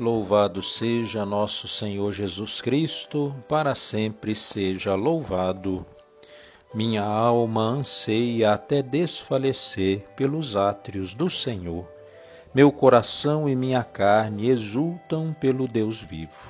Louvado 0.00 0.62
seja 0.62 1.26
nosso 1.26 1.68
Senhor 1.68 2.10
Jesus 2.10 2.62
Cristo, 2.62 3.34
para 3.46 3.74
sempre 3.74 4.34
seja 4.34 4.94
louvado. 4.94 5.84
Minha 6.72 7.04
alma 7.04 7.60
anseia 7.60 8.54
até 8.54 8.82
desfalecer 8.82 10.00
pelos 10.16 10.56
átrios 10.56 11.12
do 11.12 11.28
Senhor. 11.28 11.86
Meu 12.54 12.72
coração 12.72 13.46
e 13.46 13.54
minha 13.54 13.84
carne 13.84 14.48
exultam 14.48 15.36
pelo 15.38 15.68
Deus 15.68 16.00
vivo. 16.00 16.48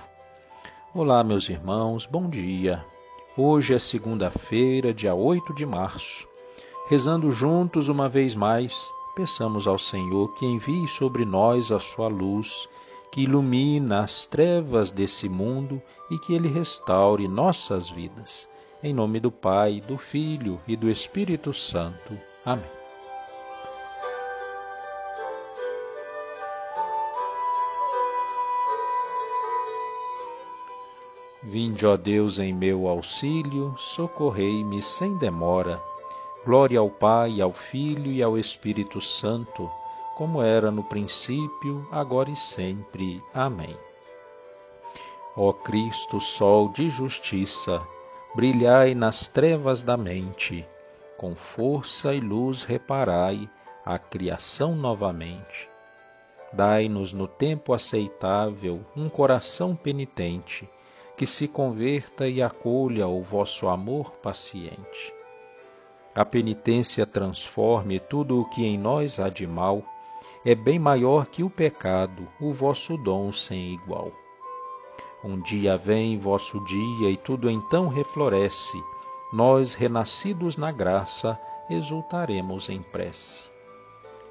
Olá, 0.95 1.25
meus 1.25 1.49
irmãos, 1.49 2.07
bom 2.07 2.29
dia. 2.31 2.85
Hoje 3.37 3.75
é 3.75 3.81
segunda-feira, 3.81 4.95
dia 4.95 5.13
8 5.17 5.57
de 5.57 5.67
março. 5.67 6.25
Rezando 6.89 7.33
juntos 7.33 7.89
uma 7.89 8.09
vez 8.09 8.33
mais, 8.33 8.93
peçamos 9.17 9.67
ao 9.67 9.77
Senhor 9.77 10.33
que 10.37 10.47
envie 10.47 10.87
sobre 10.87 11.25
nós 11.25 11.73
a 11.73 11.81
sua 11.81 12.07
luz 12.07 12.69
que 13.11 13.23
ilumina 13.23 14.01
as 14.01 14.25
trevas 14.25 14.91
desse 14.91 15.29
mundo 15.29 15.83
e 16.11 16.19
que 16.19 16.33
ele 16.33 16.49
restaure 16.49 17.27
nossas 17.27 17.91
vidas. 17.91 18.49
Em 18.83 18.95
nome 18.95 19.19
do 19.21 19.31
Pai, 19.31 19.81
do 19.81 19.99
Filho 19.99 20.59
e 20.67 20.77
do 20.77 20.89
Espírito 20.89 21.53
Santo. 21.53 22.19
Amém. 22.45 22.65
Vinde, 31.43 31.85
ó 31.85 31.97
Deus, 31.97 32.39
em 32.39 32.53
meu 32.53 32.87
auxílio, 32.87 33.75
socorrei-me 33.77 34.81
sem 34.81 35.19
demora. 35.19 35.83
Glória 36.45 36.79
ao 36.79 36.89
Pai, 36.89 37.41
ao 37.41 37.53
Filho 37.53 38.13
e 38.13 38.23
ao 38.23 38.39
Espírito 38.39 39.01
Santo 39.01 39.69
como 40.21 40.43
era 40.43 40.71
no 40.71 40.85
princípio, 40.85 41.89
agora 41.91 42.29
e 42.29 42.37
sempre. 42.37 43.23
Amém. 43.33 43.75
Ó 45.35 45.51
Cristo, 45.51 46.21
Sol 46.21 46.69
de 46.69 46.91
justiça, 46.91 47.81
brilhai 48.35 48.95
nas 48.95 49.27
trevas 49.27 49.81
da 49.81 49.97
mente, 49.97 50.63
com 51.17 51.35
força 51.35 52.13
e 52.13 52.21
luz 52.21 52.65
reparai 52.65 53.49
a 53.83 53.99
criação 53.99 54.77
novamente. 54.77 55.67
Dai-nos 56.53 57.15
no 57.15 57.27
tempo 57.27 57.73
aceitável 57.73 58.85
um 58.95 59.09
coração 59.09 59.75
penitente, 59.75 60.69
que 61.17 61.27
se 61.27 61.49
converta 61.49 62.29
e 62.29 62.43
acolha 62.43 63.09
o 63.09 63.23
vosso 63.23 63.69
amor 63.69 64.11
paciente. 64.17 65.15
A 66.15 66.27
penitência 66.27 67.07
transforme 67.07 67.99
tudo 67.99 68.39
o 68.39 68.45
que 68.51 68.67
em 68.67 68.77
nós 68.77 69.19
há 69.19 69.31
de 69.31 69.47
mal 69.47 69.83
é 70.45 70.55
bem 70.55 70.79
maior 70.79 71.27
que 71.27 71.43
o 71.43 71.51
pecado, 71.51 72.27
o 72.41 72.53
vosso 72.53 72.97
dom 72.97 73.31
sem 73.33 73.75
igual. 73.75 74.11
Um 75.23 75.39
dia 75.41 75.77
vem 75.77 76.19
vosso 76.19 76.65
dia 76.65 77.11
e 77.11 77.17
tudo 77.17 77.51
então 77.51 77.89
refloresce, 77.89 78.83
nós, 79.33 79.75
renascidos 79.75 80.57
na 80.57 80.73
graça, 80.73 81.39
exultaremos 81.69 82.71
em 82.71 82.81
prece. 82.83 83.45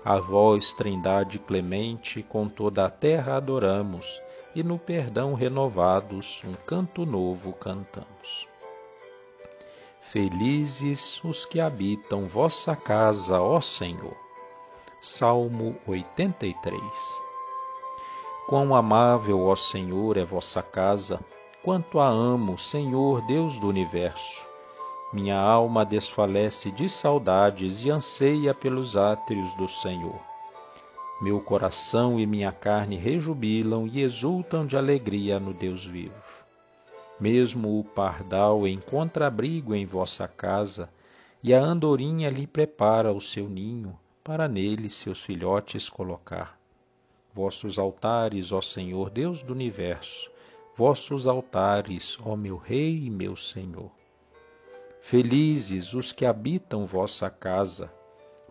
A 0.03 0.17
vós, 0.17 0.73
Trindade 0.73 1.37
clemente, 1.37 2.23
com 2.23 2.49
toda 2.49 2.85
a 2.85 2.89
terra 2.89 3.37
adoramos, 3.37 4.19
e 4.55 4.63
no 4.63 4.79
perdão 4.79 5.35
renovados 5.35 6.41
um 6.43 6.53
canto 6.65 7.05
novo 7.05 7.53
cantamos. 7.53 8.47
Felizes 10.01 11.23
os 11.23 11.45
que 11.45 11.59
habitam 11.59 12.25
vossa 12.25 12.75
casa, 12.75 13.39
ó 13.39 13.61
Senhor 13.61 14.28
Salmo 15.01 15.77
83 15.87 16.81
Quão 18.49 18.75
amável, 18.75 19.47
ó 19.47 19.55
Senhor, 19.55 20.17
é 20.17 20.25
vossa 20.25 20.61
casa, 20.61 21.21
quanto 21.63 22.01
a 22.01 22.07
amo, 22.09 22.59
Senhor 22.59 23.25
Deus 23.25 23.57
do 23.57 23.69
universo. 23.69 24.41
Minha 25.13 25.39
alma 25.39 25.85
desfalece 25.85 26.69
de 26.69 26.89
saudades 26.89 27.81
e 27.85 27.89
anseia 27.89 28.53
pelos 28.53 28.97
átrios 28.97 29.53
do 29.55 29.69
Senhor. 29.69 30.19
Meu 31.21 31.39
coração 31.39 32.19
e 32.19 32.25
minha 32.25 32.51
carne 32.51 32.97
rejubilam 32.97 33.87
e 33.87 34.01
exultam 34.01 34.67
de 34.67 34.75
alegria 34.75 35.39
no 35.39 35.53
Deus 35.53 35.85
vivo. 35.85 36.21
Mesmo 37.17 37.79
o 37.79 37.85
pardal 37.85 38.67
encontra 38.67 39.27
abrigo 39.27 39.73
em 39.73 39.85
vossa 39.85 40.27
casa, 40.27 40.89
e 41.41 41.53
a 41.53 41.61
andorinha 41.61 42.29
lhe 42.29 42.45
prepara 42.45 43.13
o 43.13 43.21
seu 43.21 43.47
ninho 43.47 43.97
para 44.23 44.47
nele 44.47 44.89
seus 44.89 45.21
filhotes 45.21 45.89
colocar. 45.89 46.59
Vossos 47.33 47.77
altares, 47.77 48.51
ó 48.51 48.61
Senhor, 48.61 49.09
Deus 49.09 49.41
do 49.41 49.53
universo, 49.53 50.29
vossos 50.75 51.27
altares, 51.27 52.17
ó 52.25 52.35
meu 52.35 52.57
Rei 52.57 53.05
e 53.05 53.09
meu 53.09 53.35
Senhor. 53.35 53.91
Felizes 55.01 55.93
os 55.93 56.11
que 56.11 56.25
habitam 56.25 56.85
vossa 56.85 57.29
casa, 57.29 57.91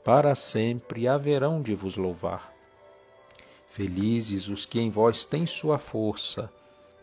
para 0.03 0.35
sempre 0.35 1.07
haverão 1.07 1.61
de 1.63 1.75
vos 1.75 1.97
louvar. 1.97 2.53
Felizes 3.69 4.49
os 4.49 4.65
que 4.65 4.81
em 4.81 4.91
vós 4.91 5.25
têm 5.25 5.47
sua 5.47 5.79
força 5.79 6.51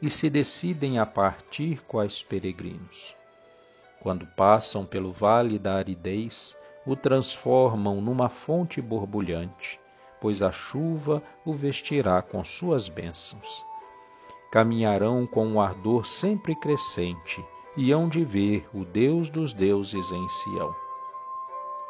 e 0.02 0.10
se 0.10 0.30
decidem 0.30 1.00
a 1.00 1.06
partir 1.06 1.82
quais 1.88 2.22
peregrinos. 2.22 3.16
Quando 4.02 4.26
passam 4.36 4.86
pelo 4.86 5.12
vale 5.12 5.58
da 5.58 5.76
aridez, 5.76 6.58
o 6.86 6.96
transformam 6.96 8.00
numa 8.00 8.30
fonte 8.30 8.82
borbulhante, 8.82 9.80
pois 10.22 10.42
a 10.42 10.52
chuva 10.52 11.22
o 11.46 11.54
vestirá 11.54 12.22
com 12.22 12.44
suas 12.44 12.88
bênçãos. 12.88 13.66
Caminharão 14.52 15.26
com 15.26 15.46
um 15.46 15.60
ardor 15.60 16.06
sempre 16.06 16.56
crescente 16.56 17.44
e 17.76 17.92
hão 17.92 18.08
de 18.08 18.24
ver 18.24 18.68
o 18.74 18.86
Deus 18.86 19.30
dos 19.30 19.52
deuses 19.52 20.12
em 20.12 20.30
Sião. 20.30 20.74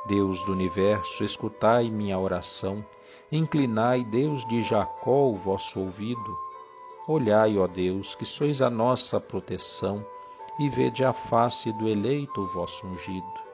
Deus 0.07 0.43
do 0.45 0.51
universo, 0.51 1.23
escutai 1.23 1.89
minha 1.89 2.17
oração, 2.17 2.83
inclinai, 3.31 4.03
Deus 4.03 4.47
de 4.47 4.63
Jacó, 4.63 5.29
o 5.29 5.35
vosso 5.35 5.79
ouvido. 5.79 6.37
Olhai, 7.07 7.57
ó 7.57 7.67
Deus, 7.67 8.15
que 8.15 8.25
sois 8.25 8.61
a 8.61 8.69
nossa 8.69 9.19
proteção, 9.19 10.05
e 10.59 10.69
vede 10.69 11.03
a 11.03 11.11
face 11.11 11.71
do 11.73 11.87
eleito 11.87 12.41
o 12.41 12.47
vosso 12.47 12.87
ungido. 12.87 13.44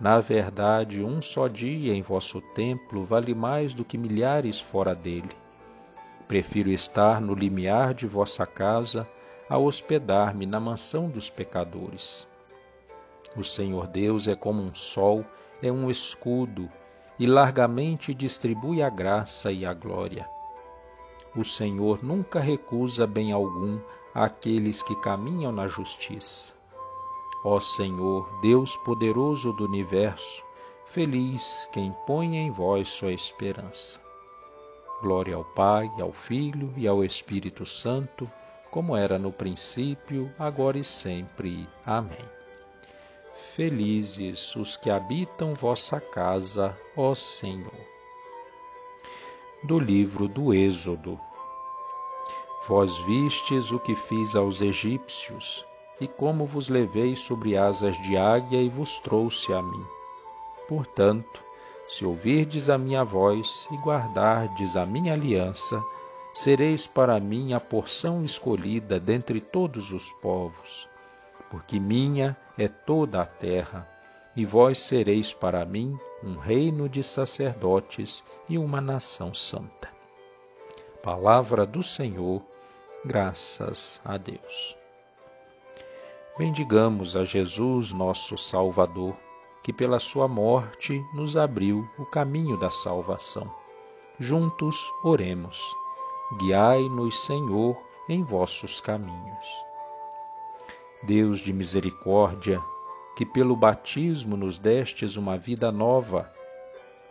Na 0.00 0.18
verdade, 0.20 1.04
um 1.04 1.22
só 1.22 1.46
dia 1.46 1.94
em 1.94 2.02
vosso 2.02 2.40
templo 2.40 3.04
vale 3.04 3.34
mais 3.34 3.72
do 3.72 3.84
que 3.84 3.96
milhares 3.96 4.58
fora 4.58 4.94
dele. 4.94 5.30
Prefiro 6.26 6.70
estar 6.70 7.20
no 7.20 7.34
limiar 7.34 7.94
de 7.94 8.06
vossa 8.06 8.44
casa 8.44 9.06
a 9.48 9.56
hospedar-me 9.56 10.46
na 10.46 10.58
mansão 10.58 11.08
dos 11.08 11.30
pecadores. 11.30 12.26
O 13.36 13.44
Senhor 13.44 13.86
Deus 13.86 14.26
é 14.26 14.34
como 14.34 14.62
um 14.62 14.74
sol, 14.74 15.24
é 15.62 15.70
um 15.70 15.90
escudo, 15.90 16.68
e 17.18 17.26
largamente 17.26 18.12
distribui 18.12 18.82
a 18.82 18.90
graça 18.90 19.52
e 19.52 19.64
a 19.64 19.72
glória. 19.72 20.26
O 21.36 21.44
Senhor 21.44 22.02
nunca 22.02 22.40
recusa 22.40 23.06
bem 23.06 23.32
algum 23.32 23.78
àqueles 24.14 24.82
que 24.82 24.94
caminham 24.96 25.52
na 25.52 25.68
justiça. 25.68 26.52
Ó 27.46 27.60
Senhor, 27.60 28.40
Deus 28.40 28.74
poderoso 28.74 29.52
do 29.52 29.66
universo, 29.66 30.42
feliz 30.86 31.68
quem 31.74 31.94
põe 32.06 32.38
em 32.38 32.50
vós 32.50 32.88
sua 32.88 33.12
esperança. 33.12 34.00
Glória 35.02 35.36
ao 35.36 35.44
Pai, 35.44 35.92
ao 36.00 36.10
Filho 36.10 36.72
e 36.74 36.88
ao 36.88 37.04
Espírito 37.04 37.66
Santo, 37.66 38.26
como 38.70 38.96
era 38.96 39.18
no 39.18 39.30
princípio, 39.30 40.32
agora 40.38 40.78
e 40.78 40.84
sempre. 40.84 41.68
Amém. 41.84 42.24
Felizes 43.54 44.56
os 44.56 44.74
que 44.74 44.88
habitam 44.88 45.52
vossa 45.52 46.00
casa, 46.00 46.74
ó 46.96 47.14
Senhor. 47.14 47.78
Do 49.64 49.78
livro 49.78 50.28
do 50.28 50.54
Êxodo. 50.54 51.20
Vós 52.66 52.96
vistes 53.00 53.70
o 53.70 53.78
que 53.78 53.94
fiz 53.94 54.34
aos 54.34 54.62
egípcios 54.62 55.62
e 56.00 56.08
como 56.08 56.46
vos 56.46 56.68
levei 56.68 57.14
sobre 57.16 57.56
asas 57.56 57.96
de 58.02 58.16
águia 58.16 58.60
e 58.60 58.68
vos 58.68 58.98
trouxe 59.00 59.52
a 59.52 59.62
mim. 59.62 59.86
Portanto, 60.68 61.40
se 61.86 62.04
ouvirdes 62.04 62.70
a 62.70 62.78
minha 62.78 63.04
voz 63.04 63.68
e 63.70 63.76
guardardes 63.76 64.74
a 64.74 64.86
minha 64.86 65.12
aliança, 65.12 65.82
sereis 66.34 66.86
para 66.86 67.20
mim 67.20 67.52
a 67.52 67.60
porção 67.60 68.24
escolhida 68.24 68.98
dentre 68.98 69.40
todos 69.40 69.92
os 69.92 70.10
povos, 70.22 70.88
porque 71.50 71.78
minha 71.78 72.36
é 72.58 72.66
toda 72.66 73.22
a 73.22 73.26
terra, 73.26 73.88
e 74.36 74.44
vós 74.44 74.78
sereis 74.78 75.32
para 75.32 75.64
mim 75.64 75.96
um 76.22 76.36
reino 76.36 76.88
de 76.88 77.04
sacerdotes 77.04 78.24
e 78.48 78.58
uma 78.58 78.80
nação 78.80 79.32
santa. 79.32 79.88
Palavra 81.02 81.64
do 81.66 81.82
Senhor, 81.82 82.42
graças 83.04 84.00
a 84.04 84.16
Deus. 84.16 84.83
Bendigamos 86.36 87.14
a 87.14 87.24
Jesus, 87.24 87.92
nosso 87.92 88.36
Salvador, 88.36 89.16
que 89.62 89.72
pela 89.72 90.00
sua 90.00 90.26
morte 90.26 91.00
nos 91.14 91.36
abriu 91.36 91.88
o 91.96 92.04
caminho 92.04 92.58
da 92.58 92.72
salvação. 92.72 93.48
Juntos 94.18 94.76
oremos. 95.04 95.62
guiai-nos, 96.40 97.24
Senhor, 97.24 97.76
em 98.08 98.24
vossos 98.24 98.80
caminhos. 98.80 99.46
Deus 101.04 101.38
de 101.38 101.52
misericórdia, 101.52 102.60
que 103.16 103.24
pelo 103.24 103.54
batismo 103.54 104.36
nos 104.36 104.58
destes 104.58 105.14
uma 105.14 105.38
vida 105.38 105.70
nova, 105.70 106.28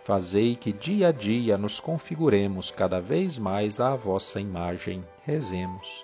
fazei 0.04 0.58
que 0.58 0.74
dia 0.74 1.08
a 1.08 1.12
dia 1.14 1.58
nos 1.58 1.80
configuremos 1.80 2.72
cada 2.72 3.00
vez 3.00 3.38
mais 3.38 3.80
à 3.80 3.96
vossa 3.96 4.42
imagem. 4.42 5.02
Rezemos. 5.24 6.04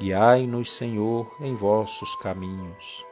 Guiai-nos, 0.00 0.72
Senhor, 0.72 1.30
em 1.42 1.54
vossos 1.54 2.14
caminhos. 2.14 3.04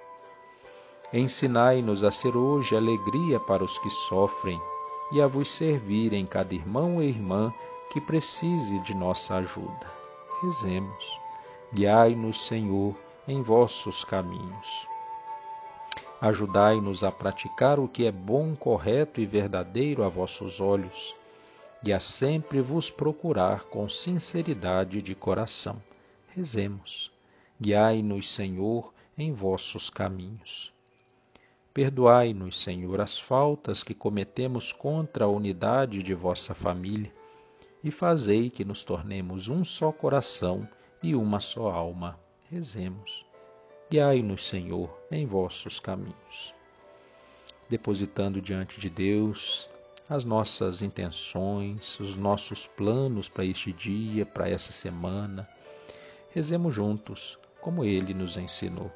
Ensinai-nos 1.12 2.02
a 2.02 2.10
ser 2.10 2.34
hoje 2.34 2.74
alegria 2.74 3.38
para 3.40 3.62
os 3.62 3.76
que 3.76 3.90
sofrem 3.90 4.58
e 5.12 5.20
a 5.20 5.26
vos 5.26 5.50
servir 5.50 6.14
em 6.14 6.24
cada 6.24 6.54
irmão 6.54 7.02
e 7.02 7.06
irmã 7.06 7.52
que 7.92 8.00
precise 8.00 8.78
de 8.78 8.94
nossa 8.94 9.34
ajuda. 9.34 9.86
Rezemos. 10.42 11.20
Guiai-nos, 11.74 12.46
Senhor, 12.46 12.96
em 13.28 13.42
vossos 13.42 14.02
caminhos. 14.02 14.86
Ajudai-nos 16.22 17.04
a 17.04 17.12
praticar 17.12 17.78
o 17.78 17.86
que 17.86 18.06
é 18.06 18.10
bom, 18.10 18.56
correto 18.56 19.20
e 19.20 19.26
verdadeiro 19.26 20.02
a 20.02 20.08
vossos 20.08 20.58
olhos, 20.58 21.14
e 21.84 21.92
a 21.92 22.00
sempre 22.00 22.62
vos 22.62 22.90
procurar 22.90 23.64
com 23.64 23.90
sinceridade 23.90 25.02
de 25.02 25.14
coração. 25.14 25.76
Rezemos. 26.38 27.10
Guiai-nos, 27.60 28.30
Senhor, 28.30 28.94
em 29.18 29.32
vossos 29.32 29.90
caminhos. 29.90 30.72
Perdoai-nos, 31.74 32.60
Senhor, 32.60 33.00
as 33.00 33.18
faltas 33.18 33.82
que 33.82 33.92
cometemos 33.92 34.70
contra 34.72 35.24
a 35.24 35.28
unidade 35.28 36.00
de 36.00 36.14
vossa 36.14 36.54
família 36.54 37.12
e 37.82 37.90
fazei 37.90 38.50
que 38.50 38.64
nos 38.64 38.84
tornemos 38.84 39.48
um 39.48 39.64
só 39.64 39.90
coração 39.90 40.68
e 41.02 41.12
uma 41.16 41.40
só 41.40 41.72
alma. 41.72 42.16
Rezemos. 42.48 43.26
Guiai-nos, 43.90 44.46
Senhor, 44.46 44.96
em 45.10 45.26
vossos 45.26 45.80
caminhos. 45.80 46.54
Depositando 47.68 48.40
diante 48.40 48.80
de 48.80 48.88
Deus 48.88 49.68
as 50.08 50.24
nossas 50.24 50.82
intenções, 50.82 51.98
os 51.98 52.14
nossos 52.14 52.64
planos 52.64 53.28
para 53.28 53.44
este 53.44 53.72
dia, 53.72 54.24
para 54.24 54.48
essa 54.48 54.70
semana, 54.70 55.48
rezemos 56.38 56.72
juntos, 56.72 57.36
como 57.60 57.84
Ele 57.84 58.14
nos 58.14 58.36
ensinou. 58.36 58.92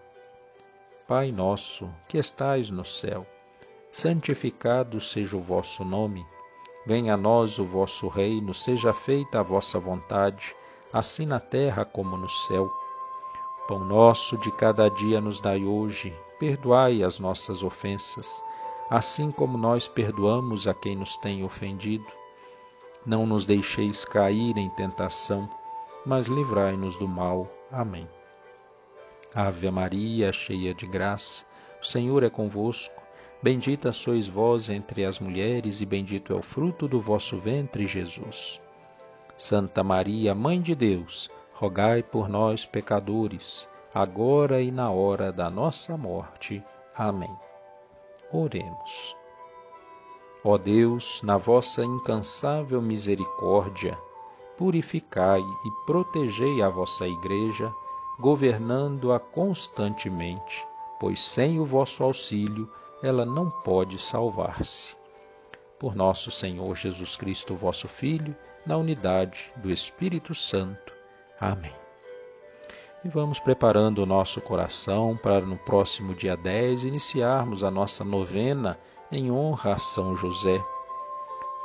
Pai 1.08 1.32
nosso, 1.32 1.90
que 2.08 2.16
estais 2.16 2.70
no 2.70 2.84
céu, 2.84 3.26
santificado 3.90 5.00
seja 5.00 5.36
o 5.36 5.42
vosso 5.42 5.84
nome. 5.84 6.24
Venha 6.86 7.14
a 7.14 7.16
nós 7.16 7.58
o 7.58 7.64
vosso 7.64 8.06
reino, 8.06 8.54
seja 8.54 8.92
feita 8.92 9.40
a 9.40 9.42
vossa 9.42 9.80
vontade, 9.80 10.54
assim 10.92 11.26
na 11.26 11.40
terra 11.40 11.84
como 11.84 12.16
no 12.16 12.30
céu. 12.30 12.70
Pão 13.66 13.80
nosso 13.80 14.38
de 14.38 14.52
cada 14.52 14.88
dia 14.88 15.20
nos 15.20 15.40
dai 15.40 15.64
hoje, 15.64 16.16
perdoai 16.38 17.02
as 17.02 17.18
nossas 17.18 17.64
ofensas, 17.64 18.40
assim 18.88 19.32
como 19.32 19.58
nós 19.58 19.88
perdoamos 19.88 20.68
a 20.68 20.74
quem 20.74 20.94
nos 20.94 21.16
tem 21.16 21.42
ofendido. 21.42 22.06
Não 23.04 23.26
nos 23.26 23.44
deixeis 23.44 24.04
cair 24.04 24.56
em 24.56 24.70
tentação, 24.70 25.50
mas 26.04 26.26
livrai-nos 26.26 26.96
do 26.96 27.06
mal. 27.06 27.48
Amém. 27.70 28.06
Ave 29.34 29.70
Maria, 29.70 30.32
cheia 30.32 30.74
de 30.74 30.86
graça, 30.86 31.44
o 31.80 31.86
Senhor 31.86 32.22
é 32.22 32.30
convosco. 32.30 33.02
Bendita 33.42 33.92
sois 33.92 34.28
vós 34.28 34.68
entre 34.68 35.04
as 35.04 35.18
mulheres, 35.18 35.80
e 35.80 35.86
bendito 35.86 36.32
é 36.32 36.36
o 36.36 36.42
fruto 36.42 36.86
do 36.86 37.00
vosso 37.00 37.38
ventre, 37.38 37.86
Jesus. 37.86 38.60
Santa 39.36 39.82
Maria, 39.82 40.34
Mãe 40.34 40.60
de 40.60 40.74
Deus, 40.74 41.30
rogai 41.54 42.02
por 42.02 42.28
nós, 42.28 42.64
pecadores, 42.64 43.68
agora 43.92 44.60
e 44.60 44.70
na 44.70 44.90
hora 44.90 45.32
da 45.32 45.50
nossa 45.50 45.96
morte. 45.96 46.62
Amém. 46.96 47.34
Oremos. 48.32 49.16
Ó 50.44 50.58
Deus, 50.58 51.20
na 51.22 51.36
vossa 51.36 51.84
incansável 51.84 52.80
misericórdia, 52.80 53.96
purificai 54.56 55.40
e 55.40 55.70
protegei 55.86 56.62
a 56.62 56.68
vossa 56.68 57.06
Igreja, 57.06 57.72
governando-a 58.20 59.18
constantemente, 59.18 60.64
pois 61.00 61.20
sem 61.20 61.58
o 61.58 61.66
vosso 61.66 62.02
auxílio 62.04 62.70
ela 63.02 63.24
não 63.24 63.50
pode 63.50 63.98
salvar-se. 63.98 64.96
Por 65.78 65.96
nosso 65.96 66.30
Senhor 66.30 66.76
Jesus 66.76 67.16
Cristo, 67.16 67.56
vosso 67.56 67.88
Filho, 67.88 68.36
na 68.64 68.76
unidade 68.76 69.50
do 69.56 69.70
Espírito 69.70 70.34
Santo. 70.34 70.92
Amém. 71.40 71.74
E 73.04 73.08
vamos 73.08 73.40
preparando 73.40 73.98
o 74.00 74.06
nosso 74.06 74.40
coração 74.40 75.18
para 75.20 75.40
no 75.40 75.56
próximo 75.56 76.14
dia 76.14 76.36
10 76.36 76.84
iniciarmos 76.84 77.64
a 77.64 77.70
nossa 77.70 78.04
novena 78.04 78.78
em 79.10 79.28
honra 79.32 79.74
a 79.74 79.78
São 79.78 80.14
José. 80.14 80.62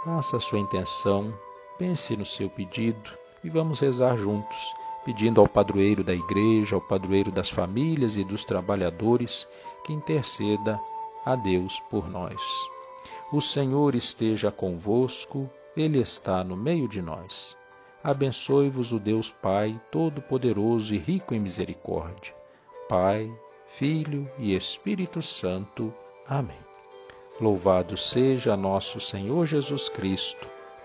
Faça 0.04 0.38
a 0.38 0.40
sua 0.40 0.58
intenção, 0.58 1.32
pense 1.78 2.16
no 2.16 2.26
seu 2.26 2.50
pedido 2.50 3.12
e 3.44 3.50
vamos 3.50 3.80
rezar 3.80 4.18
juntos, 4.18 4.76
pedindo 5.06 5.40
ao 5.40 5.48
padroeiro 5.48 6.04
da 6.04 6.14
igreja, 6.14 6.76
ao 6.76 6.82
padroeiro 6.82 7.32
das 7.32 7.50
famílias 7.50 8.16
e 8.16 8.24
dos 8.24 8.44
trabalhadores 8.44 9.48
que 9.86 9.94
interceda 9.94 10.80
a 11.26 11.36
Deus 11.36 11.80
por 11.90 12.10
nós. 12.10 12.42
O 13.32 13.42
Senhor 13.42 13.96
esteja 13.96 14.52
convosco, 14.52 15.50
Ele 15.76 16.00
está 16.00 16.44
no 16.44 16.56
meio 16.56 16.88
de 16.88 17.02
nós. 17.02 17.56
Abençoe-vos 18.04 18.94
o 18.94 19.00
Deus 19.00 19.32
Pai, 19.32 19.80
Todo-Poderoso 19.92 20.96
e 20.96 20.98
rico 20.98 21.34
em 21.34 21.40
misericórdia. 21.40 22.34
Pai, 22.88 23.30
Filho 23.78 24.30
e 24.40 24.56
Espírito 24.56 25.22
Santo. 25.22 25.94
Amém. 26.28 26.58
Louvado 27.40 27.98
seja 27.98 28.58
nosso 28.58 29.00
Senhor 29.00 29.46
Jesus 29.46 29.90
Cristo, 29.90 30.48